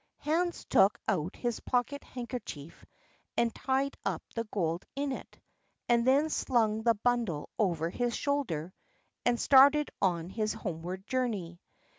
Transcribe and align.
Hans 0.17 0.65
took 0.65 0.97
out 1.07 1.35
his 1.35 1.59
pocket 1.59 2.03
handkerchief 2.03 2.87
and 3.37 3.53
tied 3.53 3.95
up 4.03 4.23
the 4.33 4.45
gold 4.45 4.83
in 4.95 5.11
it, 5.11 5.39
and 5.87 6.07
then 6.07 6.31
slung 6.31 6.81
the 6.81 6.95
bundle 6.95 7.51
over 7.59 7.91
his 7.91 8.15
shoulder, 8.17 8.73
and 9.27 9.39
started 9.39 9.91
on 10.01 10.31
his 10.31 10.53
homeward 10.53 11.05
journey. 11.05 11.59